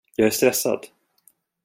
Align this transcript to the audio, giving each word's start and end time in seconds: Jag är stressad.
Jag 0.15 0.27
är 0.27 0.31
stressad. 0.31 0.87